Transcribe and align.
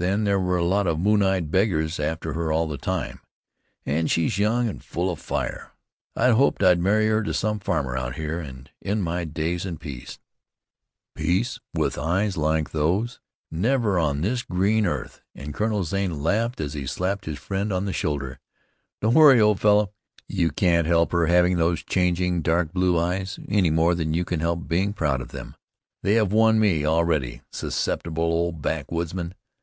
Then 0.00 0.24
there 0.24 0.40
were 0.40 0.56
a 0.56 0.64
lot 0.64 0.88
of 0.88 0.98
moon 0.98 1.22
eyed 1.22 1.52
beggars 1.52 2.00
after 2.00 2.32
her 2.32 2.50
all 2.50 2.66
the 2.66 2.76
time, 2.76 3.20
and 3.86 4.10
she's 4.10 4.36
young 4.36 4.66
and 4.68 4.82
full 4.82 5.10
of 5.12 5.20
fire. 5.20 5.70
I 6.16 6.30
hoped 6.30 6.60
I'd 6.60 6.80
marry 6.80 7.06
her 7.06 7.22
to 7.22 7.32
some 7.32 7.60
farmer 7.60 7.96
out 7.96 8.16
here, 8.16 8.40
and 8.40 8.68
end 8.84 9.04
my 9.04 9.22
days 9.24 9.64
in 9.64 9.78
peace." 9.78 10.18
"Peace? 11.14 11.60
With 11.74 11.98
eyes 11.98 12.36
like 12.36 12.70
those? 12.70 13.20
Never 13.48 13.96
on 13.96 14.22
this 14.22 14.42
green 14.42 14.86
earth," 14.86 15.22
and 15.36 15.54
Colonel 15.54 15.84
Zane 15.84 16.20
laughed 16.20 16.60
as 16.60 16.72
he 16.74 16.84
slapped 16.84 17.26
his 17.26 17.38
friend 17.38 17.72
on 17.72 17.84
the 17.84 17.92
shoulder. 17.92 18.40
"Don't 19.00 19.14
worry, 19.14 19.40
old 19.40 19.60
fellow. 19.60 19.92
You 20.26 20.50
can't 20.50 20.88
help 20.88 21.12
her 21.12 21.26
having 21.26 21.58
those 21.58 21.84
changing 21.84 22.42
dark 22.42 22.72
blue 22.72 22.98
eyes 22.98 23.38
any 23.48 23.70
more 23.70 23.94
than 23.94 24.14
you 24.14 24.24
can 24.24 24.40
help 24.40 24.66
being 24.66 24.94
proud 24.94 25.20
of 25.20 25.28
them. 25.28 25.54
They 26.02 26.14
have 26.14 26.32
won 26.32 26.58
me, 26.58 26.84
already, 26.84 27.42
susceptible 27.52 28.24
old 28.24 28.60
backwoodsman! 28.60 29.34